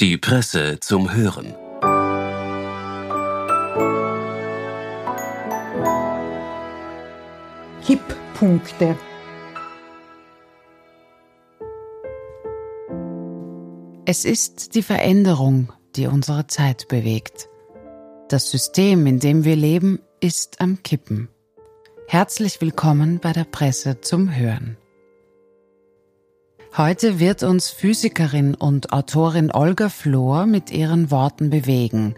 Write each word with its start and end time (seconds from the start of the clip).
Die 0.00 0.16
Presse 0.16 0.78
zum 0.78 1.12
Hören. 1.12 1.56
Kipppunkte. 7.84 8.96
Es 14.06 14.24
ist 14.24 14.76
die 14.76 14.84
Veränderung, 14.84 15.72
die 15.96 16.06
unsere 16.06 16.46
Zeit 16.46 16.86
bewegt. 16.86 17.48
Das 18.28 18.52
System, 18.52 19.04
in 19.04 19.18
dem 19.18 19.42
wir 19.42 19.56
leben, 19.56 19.98
ist 20.20 20.60
am 20.60 20.80
Kippen. 20.84 21.28
Herzlich 22.06 22.60
willkommen 22.60 23.18
bei 23.18 23.32
der 23.32 23.42
Presse 23.42 24.00
zum 24.00 24.32
Hören. 24.32 24.76
Heute 26.76 27.18
wird 27.18 27.42
uns 27.42 27.70
Physikerin 27.70 28.54
und 28.54 28.92
Autorin 28.92 29.50
Olga 29.50 29.88
Flor 29.88 30.46
mit 30.46 30.70
ihren 30.70 31.10
Worten 31.10 31.50
bewegen. 31.50 32.14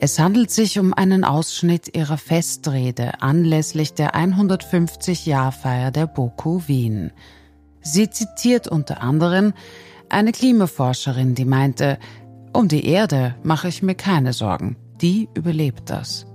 Es 0.00 0.18
handelt 0.18 0.50
sich 0.50 0.78
um 0.78 0.94
einen 0.94 1.24
Ausschnitt 1.24 1.94
ihrer 1.96 2.16
Festrede 2.16 3.20
anlässlich 3.20 3.94
der 3.94 4.14
150-Jahrfeier 4.14 5.90
der 5.90 6.06
BOKU 6.06 6.62
Wien. 6.68 7.12
Sie 7.80 8.08
zitiert 8.08 8.68
unter 8.68 9.02
anderem 9.02 9.52
eine 10.08 10.32
Klimaforscherin, 10.32 11.34
die 11.34 11.44
meinte, 11.44 11.98
um 12.52 12.68
die 12.68 12.86
Erde 12.86 13.34
mache 13.42 13.68
ich 13.68 13.82
mir 13.82 13.94
keine 13.94 14.32
Sorgen, 14.32 14.76
die 15.00 15.28
überlebt 15.34 15.90
das. 15.90 16.26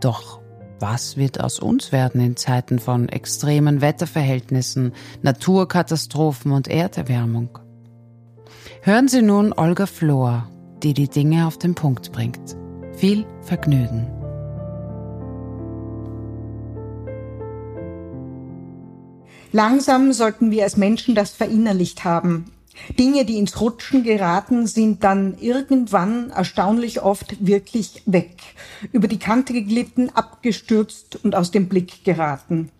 Doch 0.00 0.40
was 0.80 1.16
wird 1.16 1.40
aus 1.40 1.58
uns 1.58 1.92
werden 1.92 2.20
in 2.20 2.36
Zeiten 2.36 2.78
von 2.78 3.08
extremen 3.08 3.80
Wetterverhältnissen, 3.80 4.92
Naturkatastrophen 5.22 6.52
und 6.52 6.68
Erderwärmung? 6.68 7.58
Hören 8.82 9.08
Sie 9.08 9.22
nun 9.22 9.52
Olga 9.52 9.86
Flor, 9.86 10.48
die 10.82 10.94
die 10.94 11.08
Dinge 11.08 11.46
auf 11.46 11.58
den 11.58 11.74
Punkt 11.74 12.12
bringt. 12.12 12.56
Viel 12.96 13.24
Vergnügen. 13.42 14.10
Langsam 19.52 20.12
sollten 20.12 20.50
wir 20.50 20.64
als 20.64 20.76
Menschen 20.76 21.14
das 21.14 21.30
verinnerlicht 21.30 22.04
haben. 22.04 22.50
Dinge, 22.98 23.24
die 23.24 23.38
ins 23.38 23.60
Rutschen 23.60 24.02
geraten, 24.02 24.66
sind 24.66 25.04
dann 25.04 25.36
irgendwann 25.38 26.30
erstaunlich 26.30 27.02
oft 27.02 27.46
wirklich 27.46 28.02
weg, 28.06 28.36
über 28.92 29.08
die 29.08 29.18
Kante 29.18 29.52
geglitten, 29.52 30.10
abgestürzt 30.10 31.24
und 31.24 31.34
aus 31.34 31.50
dem 31.50 31.68
Blick 31.68 32.04
geraten. 32.04 32.70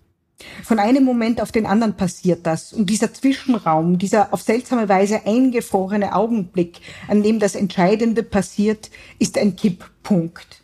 Von 0.63 0.79
einem 0.79 1.05
Moment 1.05 1.41
auf 1.41 1.53
den 1.53 1.65
anderen 1.65 1.97
passiert 1.97 2.47
das. 2.47 2.73
Und 2.73 2.91
dieser 2.91 3.15
Zwischenraum, 3.15 3.99
dieser 3.99 4.33
auf 4.35 4.43
seltsame 4.43 4.89
Weise 4.89 5.25
eingefrorene 5.27 6.15
Augenblick, 6.15 6.81
an 7.09 7.23
dem 7.23 7.39
das 7.39 7.55
Entscheidende 7.55 8.23
passiert, 8.23 8.91
ist 9.19 9.39
ein 9.39 9.57
Kipppunkt. 9.57 10.63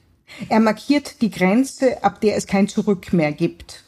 Er 0.49 0.61
markiert 0.61 1.23
die 1.23 1.31
Grenze, 1.31 2.03
ab 2.03 2.21
der 2.21 2.37
es 2.37 2.47
kein 2.47 2.69
Zurück 2.69 3.13
mehr 3.13 3.33
gibt. 3.33 3.85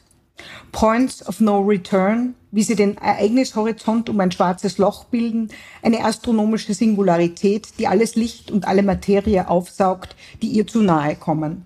Points 0.71 1.25
of 1.27 1.39
No 1.39 1.61
Return, 1.61 2.35
wie 2.51 2.63
sie 2.63 2.75
den 2.75 2.97
Ereignishorizont 2.97 4.09
um 4.09 4.19
ein 4.19 4.31
schwarzes 4.31 4.77
Loch 4.77 5.05
bilden, 5.05 5.49
eine 5.81 6.03
astronomische 6.03 6.73
Singularität, 6.73 7.79
die 7.79 7.87
alles 7.87 8.15
Licht 8.15 8.51
und 8.51 8.67
alle 8.67 8.83
Materie 8.83 9.47
aufsaugt, 9.47 10.15
die 10.41 10.47
ihr 10.47 10.67
zu 10.67 10.81
nahe 10.81 11.15
kommen. 11.15 11.65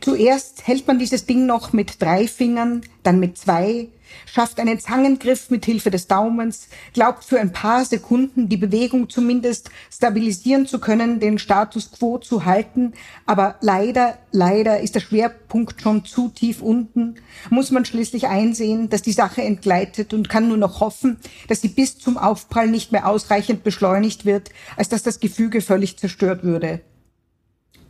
Zuerst 0.00 0.66
hält 0.66 0.86
man 0.86 0.98
dieses 0.98 1.26
Ding 1.26 1.46
noch 1.46 1.72
mit 1.72 2.00
drei 2.00 2.28
Fingern, 2.28 2.82
dann 3.02 3.18
mit 3.18 3.36
zwei, 3.36 3.88
schafft 4.26 4.60
einen 4.60 4.80
Zangengriff 4.80 5.50
mit 5.50 5.64
Hilfe 5.64 5.90
des 5.90 6.06
Daumens, 6.06 6.68
glaubt 6.92 7.24
für 7.24 7.40
ein 7.40 7.52
paar 7.52 7.84
Sekunden 7.84 8.48
die 8.48 8.56
Bewegung 8.56 9.08
zumindest 9.08 9.70
stabilisieren 9.92 10.66
zu 10.66 10.78
können, 10.78 11.20
den 11.20 11.38
Status 11.38 11.90
quo 11.90 12.18
zu 12.18 12.44
halten, 12.44 12.92
aber 13.26 13.56
leider, 13.60 14.18
leider 14.32 14.80
ist 14.80 14.94
der 14.94 15.00
Schwerpunkt 15.00 15.80
schon 15.80 16.04
zu 16.04 16.28
tief 16.28 16.62
unten, 16.62 17.16
muss 17.50 17.70
man 17.70 17.84
schließlich 17.84 18.26
einsehen, 18.26 18.88
dass 18.88 19.02
die 19.02 19.12
Sache 19.12 19.42
entgleitet 19.42 20.14
und 20.14 20.28
kann 20.28 20.48
nur 20.48 20.56
noch 20.56 20.80
hoffen, 20.80 21.18
dass 21.48 21.60
sie 21.60 21.68
bis 21.68 21.98
zum 21.98 22.18
Aufprall 22.18 22.68
nicht 22.68 22.92
mehr 22.92 23.08
ausreichend 23.08 23.64
beschleunigt 23.64 24.24
wird, 24.24 24.50
als 24.76 24.88
dass 24.88 25.02
das 25.02 25.20
Gefüge 25.20 25.60
völlig 25.60 25.98
zerstört 25.98 26.42
würde. 26.42 26.80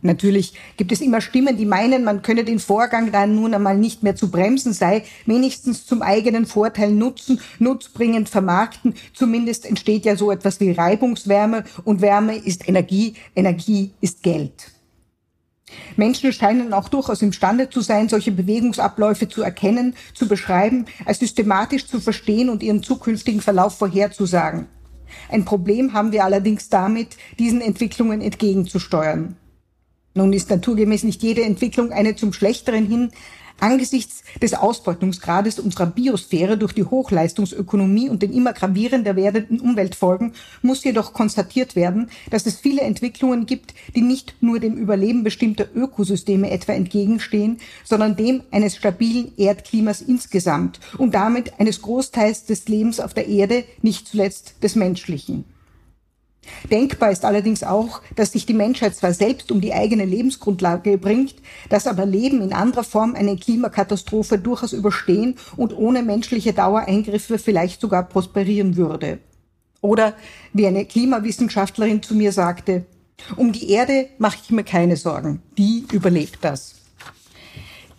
Natürlich 0.01 0.53
gibt 0.77 0.91
es 0.91 1.01
immer 1.01 1.19
Stimmen, 1.19 1.57
die 1.57 1.65
meinen, 1.65 2.03
man 2.03 2.21
könne 2.21 2.45
den 2.45 2.59
Vorgang 2.59 3.11
dann 3.11 3.35
nun 3.35 3.53
einmal 3.53 3.77
nicht 3.77 4.01
mehr 4.01 4.15
zu 4.15 4.31
bremsen 4.31 4.71
sei, 4.71 5.03
wenigstens 5.25 5.85
zum 5.85 6.01
eigenen 6.01 6.45
Vorteil 6.45 6.91
nutzen, 6.91 7.41
nutzbringend 7.59 8.29
vermarkten. 8.29 8.93
Zumindest 9.13 9.65
entsteht 9.65 10.05
ja 10.05 10.15
so 10.15 10.31
etwas 10.31 10.59
wie 10.61 10.71
Reibungswärme 10.71 11.65
und 11.83 12.01
Wärme 12.01 12.37
ist 12.37 12.69
Energie, 12.69 13.15
Energie 13.35 13.91
ist 13.99 14.23
Geld. 14.23 14.71
Menschen 15.97 16.33
scheinen 16.33 16.73
auch 16.73 16.89
durchaus 16.89 17.21
imstande 17.21 17.69
zu 17.69 17.81
sein, 17.81 18.09
solche 18.09 18.31
Bewegungsabläufe 18.31 19.27
zu 19.27 19.43
erkennen, 19.43 19.95
zu 20.13 20.27
beschreiben, 20.27 20.85
als 21.05 21.19
systematisch 21.19 21.85
zu 21.85 21.99
verstehen 21.99 22.49
und 22.49 22.63
ihren 22.63 22.81
zukünftigen 22.81 23.41
Verlauf 23.41 23.77
vorherzusagen. 23.77 24.67
Ein 25.29 25.45
Problem 25.45 25.93
haben 25.93 26.11
wir 26.11 26.23
allerdings 26.23 26.69
damit, 26.69 27.17
diesen 27.37 27.61
Entwicklungen 27.61 28.21
entgegenzusteuern. 28.21 29.35
Nun 30.19 30.33
ist 30.33 30.49
naturgemäß 30.49 31.03
nicht 31.03 31.23
jede 31.23 31.43
Entwicklung 31.43 31.93
eine 31.93 32.13
zum 32.13 32.33
Schlechteren 32.33 32.85
hin. 32.85 33.11
Angesichts 33.61 34.23
des 34.41 34.53
Ausbeutungsgrades 34.53 35.59
unserer 35.59 35.85
Biosphäre 35.85 36.57
durch 36.57 36.73
die 36.73 36.83
Hochleistungsökonomie 36.83 38.09
und 38.09 38.21
den 38.21 38.33
immer 38.33 38.51
gravierender 38.51 39.15
werdenden 39.15 39.61
Umweltfolgen 39.61 40.33
muss 40.61 40.83
jedoch 40.83 41.13
konstatiert 41.13 41.77
werden, 41.77 42.09
dass 42.31 42.45
es 42.45 42.57
viele 42.57 42.81
Entwicklungen 42.81 43.45
gibt, 43.45 43.73
die 43.95 44.01
nicht 44.01 44.35
nur 44.41 44.59
dem 44.59 44.75
Überleben 44.75 45.23
bestimmter 45.23 45.67
Ökosysteme 45.73 46.51
etwa 46.51 46.73
entgegenstehen, 46.73 47.59
sondern 47.85 48.17
dem 48.17 48.43
eines 48.51 48.75
stabilen 48.75 49.31
Erdklimas 49.37 50.01
insgesamt 50.01 50.81
und 50.97 51.15
damit 51.15 51.61
eines 51.61 51.81
Großteils 51.81 52.43
des 52.45 52.67
Lebens 52.67 52.99
auf 52.99 53.13
der 53.13 53.29
Erde, 53.29 53.63
nicht 53.81 54.09
zuletzt 54.09 54.55
des 54.63 54.75
menschlichen. 54.75 55.45
Denkbar 56.71 57.11
ist 57.11 57.25
allerdings 57.25 57.63
auch, 57.63 58.01
dass 58.15 58.31
sich 58.31 58.45
die 58.45 58.53
Menschheit 58.53 58.95
zwar 58.95 59.13
selbst 59.13 59.51
um 59.51 59.61
die 59.61 59.73
eigene 59.73 60.05
Lebensgrundlage 60.05 60.97
bringt, 60.97 61.35
dass 61.69 61.87
aber 61.87 62.05
Leben 62.05 62.41
in 62.41 62.53
anderer 62.53 62.83
Form 62.83 63.15
eine 63.15 63.35
Klimakatastrophe 63.35 64.37
durchaus 64.37 64.73
überstehen 64.73 65.35
und 65.57 65.75
ohne 65.77 66.03
menschliche 66.03 66.53
Dauereingriffe 66.53 67.37
vielleicht 67.39 67.81
sogar 67.81 68.03
prosperieren 68.03 68.75
würde. 68.75 69.19
Oder 69.81 70.13
wie 70.53 70.67
eine 70.67 70.85
Klimawissenschaftlerin 70.85 72.03
zu 72.03 72.15
mir 72.15 72.31
sagte, 72.31 72.85
um 73.35 73.51
die 73.51 73.69
Erde 73.71 74.07
mache 74.17 74.37
ich 74.43 74.49
mir 74.49 74.63
keine 74.63 74.97
Sorgen, 74.97 75.41
die 75.57 75.85
überlebt 75.91 76.39
das. 76.41 76.78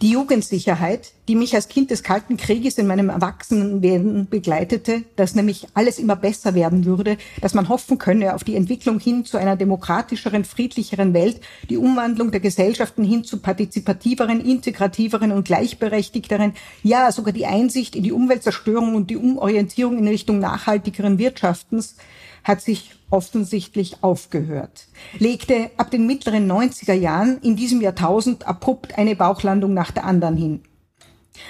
Die 0.02 0.12
Jugendsicherheit, 0.12 1.12
die 1.28 1.34
mich 1.34 1.54
als 1.54 1.68
Kind 1.68 1.90
des 1.90 2.02
Kalten 2.02 2.38
Krieges 2.38 2.78
in 2.78 2.86
meinem 2.86 3.10
Erwachsenenwerden 3.10 4.28
begleitete, 4.30 5.02
dass 5.16 5.34
nämlich 5.34 5.66
alles 5.74 5.98
immer 5.98 6.16
besser 6.16 6.54
werden 6.54 6.86
würde, 6.86 7.18
dass 7.42 7.52
man 7.52 7.68
hoffen 7.68 7.98
könne 7.98 8.34
auf 8.34 8.42
die 8.42 8.56
Entwicklung 8.56 8.98
hin 8.98 9.26
zu 9.26 9.36
einer 9.36 9.56
demokratischeren, 9.56 10.44
friedlicheren 10.44 11.12
Welt, 11.12 11.42
die 11.68 11.76
Umwandlung 11.76 12.30
der 12.30 12.40
Gesellschaften 12.40 13.04
hin 13.04 13.24
zu 13.24 13.40
partizipativeren, 13.40 14.40
integrativeren 14.40 15.32
und 15.32 15.44
gleichberechtigteren, 15.44 16.54
ja 16.82 17.12
sogar 17.12 17.34
die 17.34 17.44
Einsicht 17.44 17.94
in 17.94 18.02
die 18.02 18.12
Umweltzerstörung 18.12 18.94
und 18.94 19.10
die 19.10 19.18
Umorientierung 19.18 19.98
in 19.98 20.08
Richtung 20.08 20.38
nachhaltigeren 20.38 21.18
Wirtschaftens, 21.18 21.96
hat 22.44 22.60
sich 22.60 22.92
offensichtlich 23.10 24.02
aufgehört, 24.02 24.86
legte 25.18 25.70
ab 25.76 25.90
den 25.90 26.06
mittleren 26.06 26.50
90er 26.50 26.94
Jahren 26.94 27.38
in 27.42 27.56
diesem 27.56 27.80
Jahrtausend 27.80 28.46
abrupt 28.46 28.96
eine 28.98 29.16
Bauchlandung 29.16 29.74
nach 29.74 29.90
der 29.90 30.04
anderen 30.04 30.36
hin. 30.36 30.62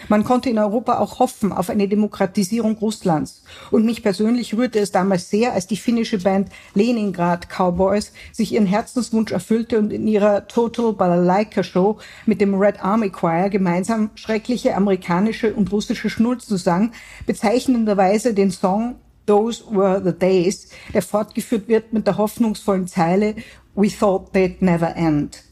Man 0.08 0.24
konnte 0.24 0.50
in 0.50 0.58
Europa 0.58 0.98
auch 0.98 1.18
hoffen 1.18 1.52
auf 1.52 1.70
eine 1.70 1.88
Demokratisierung 1.88 2.76
Russlands. 2.78 3.44
Und 3.70 3.84
mich 3.84 4.02
persönlich 4.02 4.54
rührte 4.54 4.78
es 4.78 4.92
damals 4.92 5.30
sehr, 5.30 5.52
als 5.52 5.66
die 5.66 5.76
finnische 5.76 6.18
Band 6.18 6.48
Leningrad 6.74 7.48
Cowboys 7.48 8.12
sich 8.32 8.52
ihren 8.52 8.66
Herzenswunsch 8.66 9.32
erfüllte 9.32 9.78
und 9.78 9.92
in 9.92 10.06
ihrer 10.06 10.46
Total 10.48 10.92
Balalaika 10.92 11.62
Show 11.62 11.98
mit 12.26 12.40
dem 12.40 12.54
Red 12.54 12.82
Army 12.82 13.10
Choir 13.10 13.50
gemeinsam 13.50 14.10
schreckliche 14.14 14.76
amerikanische 14.76 15.54
und 15.54 15.72
russische 15.72 16.10
Schnulzen 16.10 16.56
sang, 16.56 16.92
bezeichnenderweise 17.26 18.34
den 18.34 18.50
Song 18.50 18.96
Those 19.30 19.62
were 19.70 20.02
the 20.02 20.12
days, 20.12 20.70
der 20.92 21.02
fortgeführt 21.02 21.68
wird 21.68 21.92
mit 21.92 22.04
der 22.04 22.18
hoffnungsvollen 22.18 22.88
Zeile 22.88 23.36
We 23.76 23.88
thought 23.88 24.34
they'd 24.34 24.56
never 24.58 24.96
end. 24.96 25.44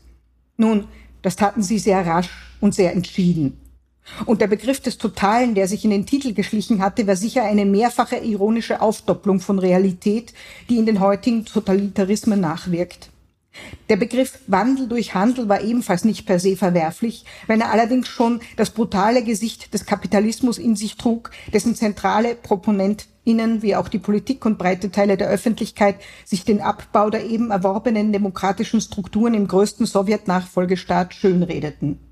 Nun, 0.56 0.88
das 1.22 1.36
taten 1.36 1.62
sie 1.62 1.78
sehr 1.78 2.04
rasch 2.04 2.28
und 2.60 2.74
sehr 2.74 2.92
entschieden. 2.92 3.60
Und 4.26 4.40
der 4.40 4.48
Begriff 4.48 4.80
des 4.80 4.98
Totalen, 4.98 5.54
der 5.54 5.68
sich 5.68 5.84
in 5.84 5.90
den 5.90 6.06
Titel 6.06 6.32
geschlichen 6.32 6.82
hatte, 6.82 7.06
war 7.06 7.14
sicher 7.14 7.44
eine 7.44 7.66
mehrfache 7.66 8.16
ironische 8.16 8.80
Aufdopplung 8.80 9.38
von 9.38 9.60
Realität, 9.60 10.34
die 10.68 10.78
in 10.78 10.86
den 10.86 10.98
heutigen 10.98 11.44
Totalitarismen 11.44 12.40
nachwirkt. 12.40 13.10
Der 13.88 13.96
Begriff 13.96 14.38
Wandel 14.46 14.88
durch 14.88 15.14
Handel 15.14 15.48
war 15.48 15.62
ebenfalls 15.62 16.04
nicht 16.04 16.26
per 16.26 16.38
se 16.38 16.56
verwerflich, 16.56 17.24
wenn 17.46 17.60
er 17.60 17.70
allerdings 17.70 18.08
schon 18.08 18.40
das 18.56 18.70
brutale 18.70 19.24
Gesicht 19.24 19.72
des 19.72 19.86
Kapitalismus 19.86 20.58
in 20.58 20.76
sich 20.76 20.96
trug, 20.96 21.30
dessen 21.52 21.74
zentrale 21.74 22.34
ProponentInnen 22.34 23.62
wie 23.62 23.76
auch 23.76 23.88
die 23.88 23.98
Politik 23.98 24.44
und 24.44 24.58
breite 24.58 24.90
Teile 24.90 25.16
der 25.16 25.28
Öffentlichkeit 25.28 25.96
sich 26.24 26.44
den 26.44 26.60
Abbau 26.60 27.08
der 27.08 27.24
eben 27.24 27.50
erworbenen 27.50 28.12
demokratischen 28.12 28.80
Strukturen 28.80 29.34
im 29.34 29.48
größten 29.48 29.86
Sowjet-Nachfolgestaat 29.86 31.14
schönredeten. 31.14 32.07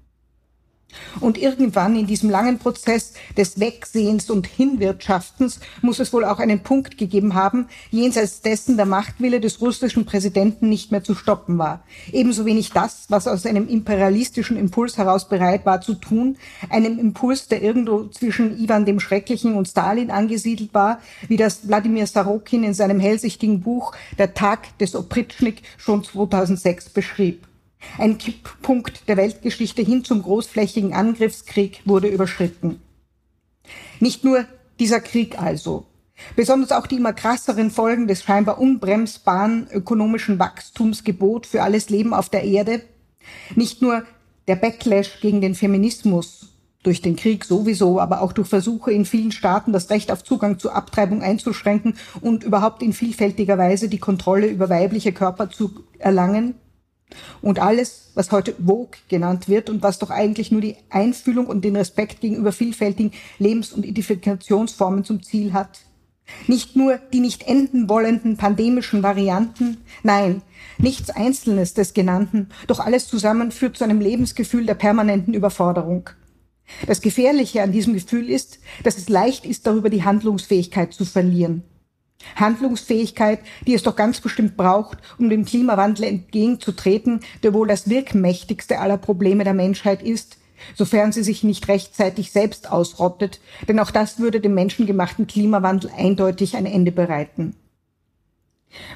Und 1.20 1.38
irgendwann 1.38 1.96
in 1.96 2.06
diesem 2.06 2.30
langen 2.30 2.58
Prozess 2.58 3.14
des 3.36 3.58
Wegsehens 3.58 4.30
und 4.30 4.46
Hinwirtschaftens 4.46 5.60
muss 5.82 5.98
es 5.98 6.12
wohl 6.12 6.24
auch 6.24 6.38
einen 6.38 6.60
Punkt 6.60 6.98
gegeben 6.98 7.34
haben, 7.34 7.66
jenseits 7.90 8.40
dessen 8.42 8.76
der 8.76 8.86
Machtwille 8.86 9.40
des 9.40 9.60
russischen 9.60 10.04
Präsidenten 10.04 10.68
nicht 10.68 10.92
mehr 10.92 11.02
zu 11.02 11.14
stoppen 11.14 11.58
war. 11.58 11.82
Ebenso 12.12 12.44
wenig 12.44 12.70
das, 12.70 13.06
was 13.08 13.26
aus 13.26 13.46
einem 13.46 13.68
imperialistischen 13.68 14.56
Impuls 14.56 14.98
heraus 14.98 15.28
bereit 15.28 15.66
war 15.66 15.80
zu 15.80 15.94
tun, 15.94 16.36
einem 16.70 16.98
Impuls, 16.98 17.48
der 17.48 17.62
irgendwo 17.62 18.04
zwischen 18.08 18.58
Ivan 18.58 18.84
dem 18.84 19.00
Schrecklichen 19.00 19.54
und 19.54 19.68
Stalin 19.68 20.10
angesiedelt 20.10 20.74
war, 20.74 21.00
wie 21.28 21.36
das 21.36 21.68
Wladimir 21.68 22.06
Sarokin 22.06 22.64
in 22.64 22.74
seinem 22.74 23.00
hellsichtigen 23.00 23.60
Buch 23.60 23.92
Der 24.18 24.34
Tag 24.34 24.76
des 24.78 24.94
Opritschnik 24.94 25.62
schon 25.76 26.04
2006 26.04 26.90
beschrieb. 26.90 27.46
Ein 27.98 28.18
Kipppunkt 28.18 29.08
der 29.08 29.16
Weltgeschichte 29.16 29.82
hin 29.82 30.04
zum 30.04 30.22
großflächigen 30.22 30.92
Angriffskrieg 30.92 31.82
wurde 31.84 32.08
überschritten. 32.08 32.80
Nicht 34.00 34.24
nur 34.24 34.44
dieser 34.78 35.00
Krieg 35.00 35.40
also. 35.40 35.86
Besonders 36.34 36.72
auch 36.72 36.86
die 36.86 36.96
immer 36.96 37.12
krasseren 37.12 37.70
Folgen 37.70 38.06
des 38.06 38.22
scheinbar 38.22 38.58
unbremsbaren 38.58 39.68
ökonomischen 39.70 40.38
Wachstumsgebot 40.38 41.46
für 41.46 41.62
alles 41.62 41.90
Leben 41.90 42.14
auf 42.14 42.28
der 42.28 42.44
Erde. 42.44 42.82
Nicht 43.54 43.82
nur 43.82 44.04
der 44.48 44.56
Backlash 44.56 45.20
gegen 45.20 45.40
den 45.40 45.54
Feminismus 45.54 46.52
durch 46.82 47.02
den 47.02 47.16
Krieg 47.16 47.44
sowieso, 47.44 48.00
aber 48.00 48.22
auch 48.22 48.32
durch 48.32 48.48
Versuche 48.48 48.92
in 48.92 49.04
vielen 49.04 49.32
Staaten 49.32 49.72
das 49.72 49.90
Recht 49.90 50.12
auf 50.12 50.22
Zugang 50.22 50.58
zur 50.58 50.74
Abtreibung 50.74 51.20
einzuschränken 51.20 51.96
und 52.20 52.44
überhaupt 52.44 52.82
in 52.82 52.92
vielfältiger 52.92 53.58
Weise 53.58 53.88
die 53.88 53.98
Kontrolle 53.98 54.46
über 54.46 54.68
weibliche 54.70 55.12
Körper 55.12 55.50
zu 55.50 55.84
erlangen. 55.98 56.54
Und 57.40 57.58
alles, 57.58 58.10
was 58.14 58.32
heute 58.32 58.54
Vogue 58.54 58.98
genannt 59.08 59.48
wird 59.48 59.70
und 59.70 59.82
was 59.82 59.98
doch 59.98 60.10
eigentlich 60.10 60.50
nur 60.50 60.60
die 60.60 60.76
Einfühlung 60.90 61.46
und 61.46 61.64
den 61.64 61.76
Respekt 61.76 62.20
gegenüber 62.20 62.52
vielfältigen 62.52 63.12
Lebens- 63.38 63.72
und 63.72 63.84
Identifikationsformen 63.84 65.04
zum 65.04 65.22
Ziel 65.22 65.52
hat. 65.52 65.80
Nicht 66.48 66.74
nur 66.74 66.98
die 67.12 67.20
nicht 67.20 67.46
enden 67.46 67.88
wollenden 67.88 68.36
pandemischen 68.36 69.02
Varianten, 69.02 69.78
nein, 70.02 70.42
nichts 70.78 71.10
Einzelnes 71.10 71.74
des 71.74 71.94
Genannten, 71.94 72.48
doch 72.66 72.80
alles 72.80 73.06
zusammen 73.06 73.52
führt 73.52 73.76
zu 73.76 73.84
einem 73.84 74.00
Lebensgefühl 74.00 74.66
der 74.66 74.74
permanenten 74.74 75.34
Überforderung. 75.34 76.10
Das 76.86 77.00
Gefährliche 77.00 77.62
an 77.62 77.70
diesem 77.70 77.94
Gefühl 77.94 78.28
ist, 78.28 78.58
dass 78.82 78.98
es 78.98 79.08
leicht 79.08 79.46
ist, 79.46 79.66
darüber 79.68 79.88
die 79.88 80.02
Handlungsfähigkeit 80.02 80.92
zu 80.92 81.04
verlieren. 81.04 81.62
Handlungsfähigkeit, 82.34 83.40
die 83.66 83.74
es 83.74 83.82
doch 83.82 83.96
ganz 83.96 84.20
bestimmt 84.20 84.56
braucht, 84.56 84.98
um 85.18 85.28
dem 85.30 85.44
Klimawandel 85.44 86.04
entgegenzutreten, 86.06 87.20
der 87.42 87.54
wohl 87.54 87.68
das 87.68 87.88
wirkmächtigste 87.88 88.78
aller 88.78 88.98
Probleme 88.98 89.44
der 89.44 89.54
Menschheit 89.54 90.02
ist, 90.02 90.38
sofern 90.74 91.12
sie 91.12 91.22
sich 91.22 91.44
nicht 91.44 91.68
rechtzeitig 91.68 92.32
selbst 92.32 92.70
ausrottet, 92.70 93.40
denn 93.68 93.78
auch 93.78 93.90
das 93.90 94.18
würde 94.18 94.40
dem 94.40 94.54
menschengemachten 94.54 95.26
Klimawandel 95.26 95.90
eindeutig 95.96 96.56
ein 96.56 96.66
Ende 96.66 96.92
bereiten. 96.92 97.54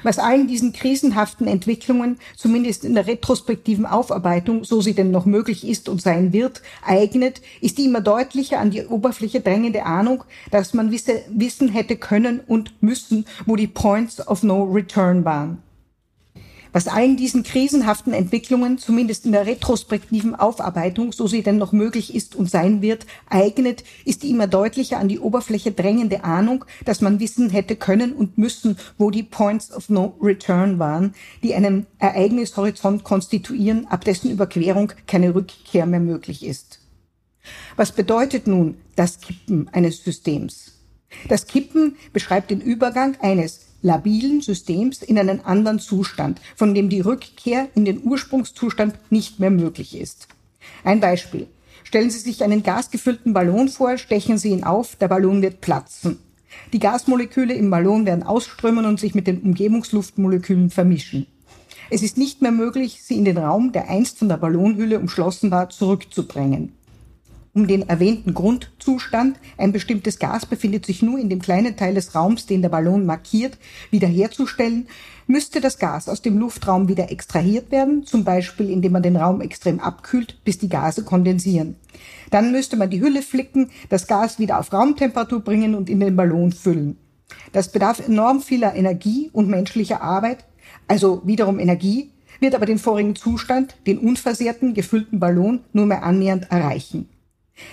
Was 0.03 0.19
allen 0.19 0.47
diesen 0.47 0.73
krisenhaften 0.73 1.47
Entwicklungen, 1.47 2.19
zumindest 2.35 2.85
in 2.85 2.93
der 2.93 3.07
retrospektiven 3.07 3.85
Aufarbeitung, 3.85 4.63
so 4.63 4.81
sie 4.81 4.93
denn 4.93 5.11
noch 5.11 5.25
möglich 5.25 5.67
ist 5.67 5.89
und 5.89 6.01
sein 6.01 6.33
wird, 6.33 6.61
eignet, 6.85 7.41
ist 7.61 7.77
die 7.77 7.85
immer 7.85 8.01
deutlicher 8.01 8.59
an 8.59 8.71
die 8.71 8.85
Oberfläche 8.85 9.41
drängende 9.41 9.85
Ahnung, 9.85 10.23
dass 10.49 10.73
man 10.73 10.91
wisse, 10.91 11.21
wissen 11.29 11.69
hätte 11.69 11.95
können 11.95 12.39
und 12.39 12.81
müssen, 12.81 13.25
wo 13.45 13.55
die 13.55 13.67
Points 13.67 14.25
of 14.27 14.43
No 14.43 14.63
Return 14.63 15.25
waren. 15.25 15.61
Was 16.73 16.87
allen 16.87 17.17
diesen 17.17 17.43
krisenhaften 17.43 18.13
Entwicklungen, 18.13 18.77
zumindest 18.77 19.25
in 19.25 19.33
der 19.33 19.45
retrospektiven 19.45 20.35
Aufarbeitung, 20.35 21.11
so 21.11 21.27
sie 21.27 21.43
denn 21.43 21.57
noch 21.57 21.73
möglich 21.73 22.15
ist 22.15 22.35
und 22.35 22.49
sein 22.49 22.81
wird, 22.81 23.05
eignet, 23.29 23.83
ist 24.05 24.23
die 24.23 24.29
immer 24.29 24.47
deutlicher 24.47 24.97
an 24.97 25.09
die 25.09 25.19
Oberfläche 25.19 25.73
drängende 25.73 26.23
Ahnung, 26.23 26.63
dass 26.85 27.01
man 27.01 27.19
wissen 27.19 27.49
hätte 27.49 27.75
können 27.75 28.13
und 28.13 28.37
müssen, 28.37 28.77
wo 28.97 29.11
die 29.11 29.23
Points 29.23 29.71
of 29.73 29.89
No 29.89 30.15
Return 30.21 30.79
waren, 30.79 31.13
die 31.43 31.55
einen 31.55 31.87
Ereignishorizont 31.99 33.03
konstituieren, 33.03 33.87
ab 33.87 34.05
dessen 34.05 34.31
Überquerung 34.31 34.93
keine 35.07 35.35
Rückkehr 35.35 35.85
mehr 35.85 35.99
möglich 35.99 36.45
ist. 36.45 36.79
Was 37.75 37.91
bedeutet 37.91 38.47
nun 38.47 38.77
das 38.95 39.19
Kippen 39.19 39.67
eines 39.73 40.03
Systems? 40.03 40.73
Das 41.27 41.47
Kippen 41.47 41.97
beschreibt 42.13 42.51
den 42.51 42.61
Übergang 42.61 43.17
eines 43.19 43.70
labilen 43.81 44.41
Systems 44.41 45.01
in 45.01 45.17
einen 45.17 45.43
anderen 45.43 45.79
Zustand, 45.79 46.39
von 46.55 46.73
dem 46.73 46.89
die 46.89 47.01
Rückkehr 47.01 47.69
in 47.75 47.85
den 47.85 48.03
Ursprungszustand 48.03 48.95
nicht 49.09 49.39
mehr 49.39 49.51
möglich 49.51 49.99
ist. 49.99 50.27
Ein 50.83 50.99
Beispiel. 50.99 51.47
Stellen 51.83 52.09
Sie 52.09 52.19
sich 52.19 52.43
einen 52.43 52.63
gasgefüllten 52.63 53.33
Ballon 53.33 53.67
vor, 53.67 53.97
stechen 53.97 54.37
Sie 54.37 54.49
ihn 54.49 54.63
auf, 54.63 54.95
der 54.95 55.07
Ballon 55.07 55.41
wird 55.41 55.61
platzen. 55.61 56.19
Die 56.73 56.79
Gasmoleküle 56.79 57.53
im 57.53 57.69
Ballon 57.69 58.05
werden 58.05 58.23
ausströmen 58.23 58.85
und 58.85 58.99
sich 58.99 59.15
mit 59.15 59.27
den 59.27 59.41
Umgebungsluftmolekülen 59.41 60.69
vermischen. 60.69 61.27
Es 61.89 62.03
ist 62.03 62.17
nicht 62.17 62.41
mehr 62.41 62.51
möglich, 62.51 63.01
sie 63.03 63.17
in 63.17 63.25
den 63.25 63.37
Raum, 63.37 63.73
der 63.73 63.89
einst 63.89 64.19
von 64.19 64.29
der 64.29 64.37
Ballonhülle 64.37 64.99
umschlossen 64.99 65.51
war, 65.51 65.69
zurückzudrängen 65.69 66.73
um 67.53 67.67
den 67.67 67.89
erwähnten 67.89 68.33
Grundzustand, 68.33 69.37
ein 69.57 69.73
bestimmtes 69.73 70.19
Gas 70.19 70.45
befindet 70.45 70.85
sich 70.85 71.01
nur 71.01 71.19
in 71.19 71.27
dem 71.27 71.41
kleinen 71.41 71.75
Teil 71.75 71.95
des 71.95 72.15
Raums, 72.15 72.45
den 72.45 72.61
der 72.61 72.69
Ballon 72.69 73.05
markiert, 73.05 73.57
wiederherzustellen, 73.89 74.87
müsste 75.27 75.59
das 75.59 75.77
Gas 75.77 76.07
aus 76.07 76.21
dem 76.21 76.37
Luftraum 76.37 76.87
wieder 76.87 77.11
extrahiert 77.11 77.69
werden, 77.71 78.05
zum 78.05 78.23
Beispiel 78.23 78.69
indem 78.69 78.93
man 78.93 79.03
den 79.03 79.17
Raum 79.17 79.41
extrem 79.41 79.81
abkühlt, 79.81 80.41
bis 80.45 80.59
die 80.59 80.69
Gase 80.69 81.03
kondensieren. 81.03 81.75
Dann 82.29 82.53
müsste 82.53 82.77
man 82.77 82.89
die 82.89 83.01
Hülle 83.01 83.21
flicken, 83.21 83.69
das 83.89 84.07
Gas 84.07 84.39
wieder 84.39 84.57
auf 84.57 84.71
Raumtemperatur 84.71 85.41
bringen 85.41 85.75
und 85.75 85.89
in 85.89 85.99
den 85.99 86.15
Ballon 86.15 86.53
füllen. 86.53 86.97
Das 87.51 87.71
bedarf 87.71 87.99
enorm 88.05 88.41
vieler 88.41 88.75
Energie 88.75 89.29
und 89.33 89.49
menschlicher 89.49 90.01
Arbeit, 90.01 90.45
also 90.87 91.21
wiederum 91.25 91.59
Energie, 91.59 92.11
wird 92.39 92.55
aber 92.55 92.65
den 92.65 92.79
vorigen 92.79 93.15
Zustand, 93.15 93.75
den 93.85 93.99
unversehrten, 93.99 94.73
gefüllten 94.73 95.19
Ballon, 95.19 95.59
nur 95.73 95.85
mehr 95.85 96.03
annähernd 96.03 96.49
erreichen. 96.49 97.09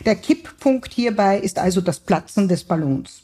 Der 0.04 0.16
Kipppunkt 0.16 0.92
hierbei 0.92 1.38
ist 1.38 1.58
also 1.58 1.80
das 1.80 2.00
Platzen 2.00 2.48
des 2.48 2.64
Ballons. 2.64 3.22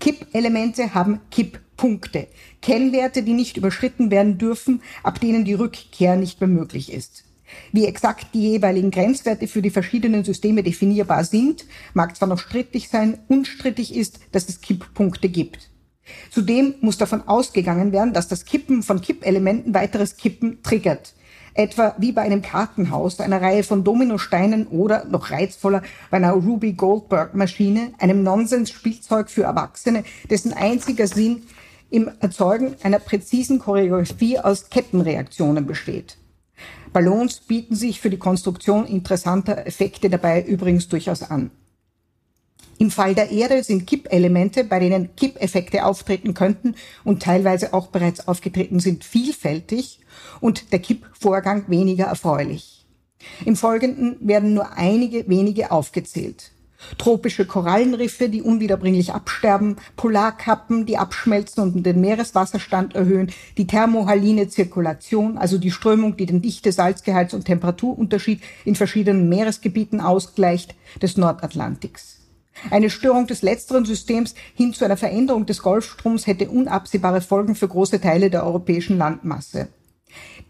Kippelemente 0.00 0.94
haben 0.94 1.20
Kipppunkte, 1.30 2.28
Kennwerte, 2.62 3.22
die 3.22 3.32
nicht 3.32 3.56
überschritten 3.56 4.10
werden 4.10 4.38
dürfen, 4.38 4.82
ab 5.02 5.20
denen 5.20 5.44
die 5.44 5.54
Rückkehr 5.54 6.16
nicht 6.16 6.40
mehr 6.40 6.48
möglich 6.48 6.92
ist. 6.92 7.24
Wie 7.72 7.86
exakt 7.86 8.28
die 8.34 8.42
jeweiligen 8.42 8.90
Grenzwerte 8.90 9.48
für 9.48 9.62
die 9.62 9.70
verschiedenen 9.70 10.22
Systeme 10.22 10.62
definierbar 10.62 11.24
sind, 11.24 11.64
mag 11.94 12.14
zwar 12.16 12.28
noch 12.28 12.38
strittig 12.38 12.88
sein, 12.90 13.18
unstrittig 13.28 13.94
ist, 13.94 14.20
dass 14.32 14.48
es 14.48 14.60
Kipppunkte 14.60 15.28
gibt. 15.28 15.70
Zudem 16.30 16.74
muss 16.80 16.98
davon 16.98 17.26
ausgegangen 17.26 17.92
werden, 17.92 18.12
dass 18.12 18.28
das 18.28 18.44
Kippen 18.44 18.82
von 18.82 19.00
Kippelementen 19.00 19.74
weiteres 19.74 20.16
Kippen 20.16 20.62
triggert 20.62 21.14
etwa 21.58 21.94
wie 21.98 22.12
bei 22.12 22.22
einem 22.22 22.40
Kartenhaus, 22.40 23.18
einer 23.20 23.42
Reihe 23.42 23.64
von 23.64 23.82
Dominosteinen 23.82 24.68
oder, 24.68 25.04
noch 25.04 25.30
reizvoller, 25.30 25.82
bei 26.10 26.18
einer 26.18 26.32
Ruby 26.32 26.72
Goldberg 26.72 27.34
Maschine, 27.34 27.92
einem 27.98 28.22
Nonsens-Spielzeug 28.22 29.28
für 29.28 29.42
Erwachsene, 29.42 30.04
dessen 30.30 30.52
einziger 30.52 31.08
Sinn 31.08 31.42
im 31.90 32.10
Erzeugen 32.20 32.76
einer 32.82 33.00
präzisen 33.00 33.58
Choreografie 33.58 34.38
aus 34.38 34.70
Kettenreaktionen 34.70 35.66
besteht. 35.66 36.16
Ballons 36.92 37.40
bieten 37.40 37.74
sich 37.74 38.00
für 38.00 38.10
die 38.10 38.18
Konstruktion 38.18 38.86
interessanter 38.86 39.66
Effekte 39.66 40.08
dabei 40.08 40.42
übrigens 40.42 40.88
durchaus 40.88 41.22
an. 41.22 41.50
Im 42.78 42.92
Fall 42.92 43.14
der 43.14 43.30
Erde 43.30 43.64
sind 43.64 43.86
Kippelemente, 43.86 44.62
bei 44.62 44.78
denen 44.78 45.14
Kippeffekte 45.16 45.84
auftreten 45.84 46.32
könnten 46.32 46.76
und 47.02 47.22
teilweise 47.22 47.74
auch 47.74 47.88
bereits 47.88 48.28
aufgetreten 48.28 48.78
sind, 48.78 49.04
vielfältig 49.04 49.98
und 50.40 50.72
der 50.72 50.78
Kippvorgang 50.78 51.64
weniger 51.68 52.04
erfreulich. 52.06 52.86
Im 53.44 53.56
Folgenden 53.56 54.16
werden 54.20 54.54
nur 54.54 54.74
einige 54.74 55.28
wenige 55.28 55.72
aufgezählt. 55.72 56.52
Tropische 56.96 57.44
Korallenriffe, 57.44 58.28
die 58.28 58.40
unwiederbringlich 58.40 59.12
absterben, 59.12 59.76
Polarkappen, 59.96 60.86
die 60.86 60.96
abschmelzen 60.96 61.64
und 61.64 61.84
den 61.84 62.00
Meereswasserstand 62.00 62.94
erhöhen, 62.94 63.32
die 63.56 63.66
thermohaline 63.66 64.48
Zirkulation, 64.48 65.38
also 65.38 65.58
die 65.58 65.72
Strömung, 65.72 66.16
die 66.16 66.26
den 66.26 66.40
Dichte, 66.40 66.70
Salzgehalts- 66.70 67.34
und 67.34 67.46
Temperaturunterschied 67.46 68.40
in 68.64 68.76
verschiedenen 68.76 69.28
Meeresgebieten 69.28 70.00
ausgleicht, 70.00 70.76
des 71.02 71.16
Nordatlantiks. 71.16 72.17
Eine 72.70 72.90
Störung 72.90 73.26
des 73.26 73.42
letzteren 73.42 73.84
Systems 73.84 74.34
hin 74.54 74.72
zu 74.72 74.84
einer 74.84 74.96
Veränderung 74.96 75.46
des 75.46 75.62
Golfstroms 75.62 76.26
hätte 76.26 76.48
unabsehbare 76.48 77.20
Folgen 77.20 77.54
für 77.54 77.68
große 77.68 78.00
Teile 78.00 78.30
der 78.30 78.44
europäischen 78.44 78.98
Landmasse. 78.98 79.68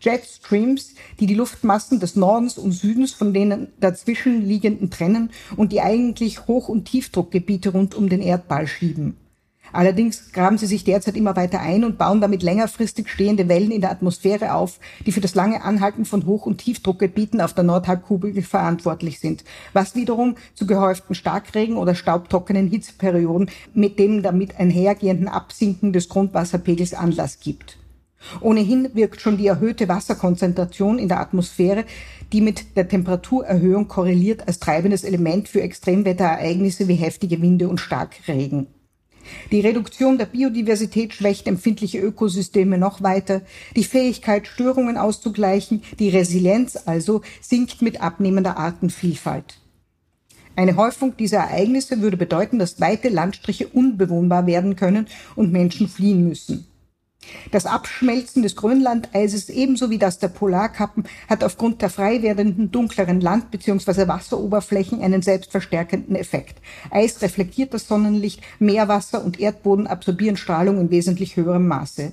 Jetstreams, 0.00 0.94
die 1.18 1.26
die 1.26 1.34
Luftmassen 1.34 2.00
des 2.00 2.14
Nordens 2.16 2.58
und 2.58 2.72
Südens 2.72 3.12
von 3.12 3.34
den 3.34 3.68
dazwischen 3.80 4.46
liegenden 4.46 4.90
trennen 4.90 5.30
und 5.56 5.72
die 5.72 5.80
eigentlich 5.80 6.46
Hoch- 6.46 6.68
und 6.68 6.84
Tiefdruckgebiete 6.84 7.70
rund 7.70 7.94
um 7.94 8.08
den 8.08 8.22
Erdball 8.22 8.66
schieben. 8.66 9.16
Allerdings 9.72 10.32
graben 10.32 10.58
sie 10.58 10.66
sich 10.66 10.84
derzeit 10.84 11.16
immer 11.16 11.36
weiter 11.36 11.60
ein 11.60 11.84
und 11.84 11.98
bauen 11.98 12.20
damit 12.20 12.42
längerfristig 12.42 13.08
stehende 13.08 13.48
Wellen 13.48 13.70
in 13.70 13.80
der 13.80 13.90
Atmosphäre 13.90 14.54
auf, 14.54 14.78
die 15.06 15.12
für 15.12 15.20
das 15.20 15.34
lange 15.34 15.62
Anhalten 15.62 16.04
von 16.04 16.26
Hoch- 16.26 16.46
und 16.46 16.58
Tiefdruckgebieten 16.58 17.40
auf 17.40 17.54
der 17.54 17.64
Nordhalbkugel 17.64 18.42
verantwortlich 18.42 19.20
sind, 19.20 19.44
was 19.72 19.94
wiederum 19.94 20.36
zu 20.54 20.66
gehäuften 20.66 21.14
Starkregen 21.14 21.76
oder 21.76 21.94
staubtrockenen 21.94 22.68
Hitzeperioden 22.68 23.50
mit 23.74 23.98
dem 23.98 24.22
damit 24.22 24.58
einhergehenden 24.58 25.28
Absinken 25.28 25.92
des 25.92 26.08
Grundwasserpegels 26.08 26.94
Anlass 26.94 27.40
gibt. 27.40 27.78
Ohnehin 28.40 28.90
wirkt 28.94 29.20
schon 29.20 29.36
die 29.36 29.46
erhöhte 29.46 29.88
Wasserkonzentration 29.88 30.98
in 30.98 31.08
der 31.08 31.20
Atmosphäre, 31.20 31.84
die 32.32 32.40
mit 32.40 32.76
der 32.76 32.88
Temperaturerhöhung 32.88 33.88
korreliert, 33.88 34.46
als 34.46 34.58
treibendes 34.58 35.04
Element 35.04 35.48
für 35.48 35.62
Extremwetterereignisse 35.62 36.88
wie 36.88 36.94
heftige 36.94 37.40
Winde 37.40 37.68
und 37.68 37.80
Starkregen. 37.80 38.66
Die 39.50 39.60
Reduktion 39.60 40.18
der 40.18 40.26
Biodiversität 40.26 41.14
schwächt 41.14 41.46
empfindliche 41.46 41.98
Ökosysteme 41.98 42.78
noch 42.78 43.02
weiter. 43.02 43.42
Die 43.76 43.84
Fähigkeit, 43.84 44.46
Störungen 44.46 44.96
auszugleichen, 44.96 45.82
die 45.98 46.08
Resilienz 46.08 46.76
also, 46.86 47.22
sinkt 47.40 47.82
mit 47.82 48.00
abnehmender 48.00 48.56
Artenvielfalt. 48.56 49.60
Eine 50.56 50.76
Häufung 50.76 51.16
dieser 51.16 51.38
Ereignisse 51.38 52.00
würde 52.00 52.16
bedeuten, 52.16 52.58
dass 52.58 52.80
weite 52.80 53.08
Landstriche 53.10 53.68
unbewohnbar 53.68 54.46
werden 54.46 54.74
können 54.74 55.06
und 55.36 55.52
Menschen 55.52 55.88
fliehen 55.88 56.26
müssen. 56.28 56.66
Das 57.50 57.66
Abschmelzen 57.66 58.42
des 58.42 58.56
Grönlandeises 58.56 59.48
ebenso 59.48 59.90
wie 59.90 59.98
das 59.98 60.18
der 60.18 60.28
Polarkappen 60.28 61.04
hat 61.28 61.42
aufgrund 61.42 61.82
der 61.82 61.90
frei 61.90 62.22
werdenden 62.22 62.70
dunkleren 62.70 63.20
Land- 63.20 63.50
bzw. 63.50 64.06
Wasseroberflächen 64.08 65.02
einen 65.02 65.22
selbstverstärkenden 65.22 66.16
Effekt. 66.16 66.58
Eis 66.90 67.20
reflektiert 67.20 67.74
das 67.74 67.88
Sonnenlicht, 67.88 68.40
Meerwasser 68.58 69.24
und 69.24 69.40
Erdboden 69.40 69.86
absorbieren 69.86 70.36
Strahlung 70.36 70.80
in 70.80 70.90
wesentlich 70.90 71.36
höherem 71.36 71.66
Maße. 71.66 72.12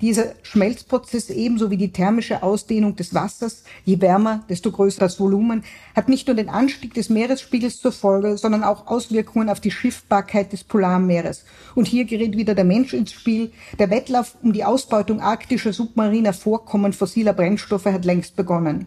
Dieser 0.00 0.34
Schmelzprozess 0.42 1.30
ebenso 1.30 1.70
wie 1.70 1.76
die 1.76 1.92
thermische 1.92 2.42
Ausdehnung 2.42 2.96
des 2.96 3.14
Wassers, 3.14 3.64
je 3.84 4.00
wärmer, 4.00 4.44
desto 4.48 4.70
größer 4.70 5.00
das 5.00 5.20
Volumen, 5.20 5.64
hat 5.94 6.08
nicht 6.08 6.26
nur 6.26 6.36
den 6.36 6.48
Anstieg 6.48 6.94
des 6.94 7.10
Meeresspiegels 7.10 7.80
zur 7.80 7.92
Folge, 7.92 8.36
sondern 8.36 8.64
auch 8.64 8.86
Auswirkungen 8.86 9.48
auf 9.48 9.60
die 9.60 9.70
Schiffbarkeit 9.70 10.52
des 10.52 10.64
Polarmeeres. 10.64 11.44
Und 11.74 11.86
hier 11.86 12.04
gerät 12.04 12.36
wieder 12.36 12.54
der 12.54 12.64
Mensch 12.64 12.92
ins 12.92 13.12
Spiel. 13.12 13.52
Der 13.78 13.90
Wettlauf 13.90 14.36
um 14.42 14.52
die 14.52 14.64
Ausbeutung 14.64 15.20
arktischer 15.20 15.72
submariner 15.72 16.32
Vorkommen 16.32 16.92
fossiler 16.92 17.32
Brennstoffe 17.32 17.86
hat 17.86 18.04
längst 18.04 18.36
begonnen. 18.36 18.86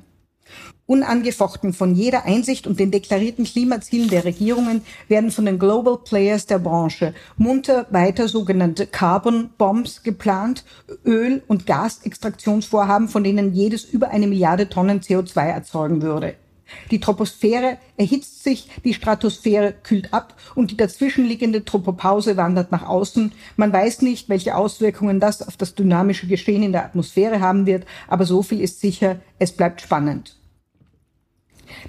Unangefochten 0.94 1.74
von 1.74 1.96
jeder 1.96 2.26
Einsicht 2.26 2.68
und 2.68 2.80
den 2.80 2.92
deklarierten 2.92 3.46
Klimazielen 3.46 4.12
der 4.12 4.26
Regierungen 4.26 4.84
werden 5.08 5.32
von 5.32 5.46
den 5.46 5.58
Global 5.58 5.98
Players 5.98 6.46
der 6.46 6.60
Branche 6.60 7.16
munter 7.36 7.88
weiter 7.90 8.28
sogenannte 8.28 8.86
Carbon 8.86 9.50
Bombs 9.58 10.04
geplant, 10.04 10.64
Öl- 11.04 11.42
und 11.48 11.66
Gasextraktionsvorhaben, 11.66 13.08
von 13.08 13.24
denen 13.24 13.56
jedes 13.56 13.86
über 13.86 14.12
eine 14.12 14.28
Milliarde 14.28 14.70
Tonnen 14.70 15.00
CO2 15.00 15.48
erzeugen 15.48 16.04
würde. 16.04 16.36
Die 16.92 17.00
Troposphäre 17.00 17.80
erhitzt 17.98 18.44
sich, 18.44 18.70
die 18.84 18.94
Stratosphäre 18.94 19.74
kühlt 19.74 20.14
ab 20.14 20.36
und 20.54 20.70
die 20.70 20.78
dazwischenliegende 20.78 21.66
Tropopause 21.66 22.38
wandert 22.38 22.72
nach 22.72 22.86
außen. 22.86 23.32
Man 23.56 23.74
weiß 23.74 24.04
nicht, 24.04 24.30
welche 24.30 24.56
Auswirkungen 24.56 25.20
das 25.20 25.42
auf 25.48 25.58
das 25.58 25.74
dynamische 25.74 26.28
Geschehen 26.28 26.62
in 26.62 26.72
der 26.72 26.86
Atmosphäre 26.86 27.40
haben 27.40 27.66
wird, 27.66 27.88
aber 28.08 28.26
so 28.26 28.44
viel 28.44 28.62
ist 28.62 28.80
sicher, 28.80 29.18
es 29.40 29.54
bleibt 29.54 29.82
spannend. 29.82 30.38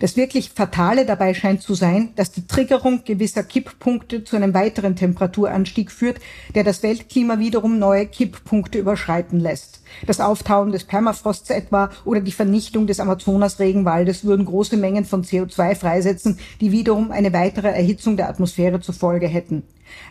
Das 0.00 0.16
wirklich 0.16 0.50
Fatale 0.50 1.07
dabei 1.07 1.35
scheint 1.35 1.62
zu 1.62 1.75
sein, 1.75 2.11
dass 2.16 2.33
die 2.33 2.47
Triggerung 2.47 3.04
gewisser 3.04 3.43
Kipppunkte 3.43 4.25
zu 4.25 4.37
einem 4.37 4.54
weiteren 4.54 4.97
Temperaturanstieg 4.97 5.90
führt, 5.90 6.21
der 6.54 6.64
das 6.64 6.83
Weltklima 6.83 7.38
wiederum 7.38 7.78
neue 7.78 8.07
Kipppunkte 8.07 8.78
überschreiten 8.78 9.40
lässt. 9.40 9.83
Das 10.07 10.21
Auftauen 10.21 10.73
des 10.73 10.85
Permafrosts 10.85 11.50
etwa 11.50 11.90
oder 12.04 12.21
die 12.21 12.33
Vernichtung 12.33 12.87
des 12.87 13.00
Amazonas-Regenwaldes 13.00 14.25
würden 14.25 14.47
große 14.47 14.76
Mengen 14.76 15.04
von 15.04 15.25
CO2 15.25 15.75
freisetzen, 15.75 16.38
die 16.61 16.73
wiederum 16.73 17.11
eine 17.11 17.33
weitere 17.33 17.69
Erhitzung 17.69 18.16
der 18.16 18.28
Atmosphäre 18.28 18.81
zur 18.81 18.95
Folge 18.95 19.28
hätten. 19.28 19.62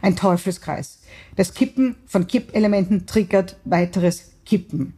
Ein 0.02 0.16
Teufelskreis. 0.16 1.00
Das 1.36 1.54
Kippen 1.54 1.96
von 2.06 2.28
Kippelementen 2.28 3.06
triggert 3.06 3.58
weiteres 3.66 4.32
Kippen. 4.46 4.94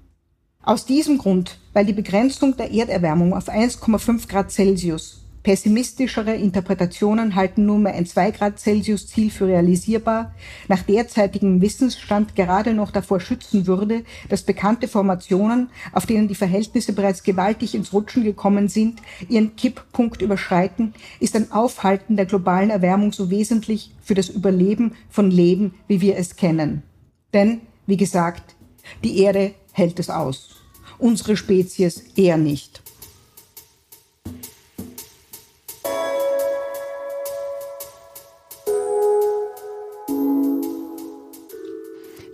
Aus 0.66 0.88
diesem 0.88 1.20
Grund, 1.20 1.60
weil 1.74 1.86
die 1.86 1.94
Begrenzung 1.94 2.58
der 2.58 2.72
Erderwärmung 2.72 3.36
auf 3.36 3.50
1,5 3.50 4.28
Grad 4.28 4.52
Celsius 4.52 5.22
Pessimistischere 5.44 6.34
Interpretationen 6.34 7.36
halten 7.36 7.68
nunmehr 7.68 7.94
ein 7.94 8.08
2 8.08 8.32
Grad 8.32 8.60
Celsius 8.60 9.06
Ziel 9.06 9.30
für 9.30 9.46
realisierbar, 9.46 10.34
nach 10.68 10.82
derzeitigem 10.82 11.62
Wissensstand 11.62 12.36
gerade 12.36 12.74
noch 12.74 12.90
davor 12.90 13.20
schützen 13.20 13.68
würde, 13.68 14.06
dass 14.28 14.42
bekannte 14.42 14.88
Formationen, 14.88 15.70
auf 15.92 16.08
denen 16.08 16.28
die 16.28 16.34
Verhältnisse 16.34 16.94
bereits 16.94 17.22
gewaltig 17.22 17.76
ins 17.76 17.94
Rutschen 17.94 18.24
gekommen 18.24 18.70
sind, 18.70 19.04
ihren 19.30 19.56
Kipppunkt 19.56 20.24
überschreiten, 20.24 20.96
ist 21.20 21.36
ein 21.36 21.52
Aufhalten 21.52 22.16
der 22.16 22.26
globalen 22.26 22.72
Erwärmung 22.72 23.12
so 23.12 23.30
wesentlich 23.30 23.94
für 24.02 24.16
das 24.16 24.30
Überleben 24.30 24.94
von 25.12 25.30
Leben, 25.30 25.76
wie 25.88 26.02
wir 26.02 26.18
es 26.18 26.38
kennen. 26.38 26.82
Denn, 27.36 27.62
wie 27.86 27.98
gesagt, 27.98 28.56
die 29.04 29.20
Erde 29.20 29.54
hält 29.76 30.00
es 30.00 30.10
aus. 30.10 30.50
Unsere 30.98 31.36
Spezies 31.36 32.04
eher 32.16 32.38
nicht. 32.38 32.82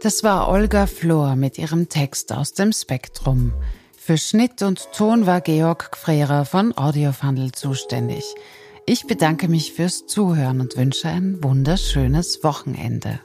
Das 0.03 0.23
war 0.23 0.49
Olga 0.49 0.87
Flor 0.87 1.35
mit 1.35 1.57
ihrem 1.57 1.89
Text 1.89 2.31
aus 2.31 2.53
dem 2.53 2.71
Spektrum. 2.73 3.53
Für 3.97 4.17
Schnitt 4.17 4.61
und 4.63 4.91
Ton 4.93 5.27
war 5.27 5.41
Georg 5.41 5.91
Gfrera 5.91 6.43
von 6.43 6.75
Audiofundel 6.75 7.51
zuständig. 7.51 8.23
Ich 8.87 9.05
bedanke 9.05 9.47
mich 9.47 9.73
fürs 9.73 10.07
Zuhören 10.07 10.59
und 10.59 10.75
wünsche 10.75 11.07
ein 11.07 11.43
wunderschönes 11.43 12.43
Wochenende. 12.43 13.19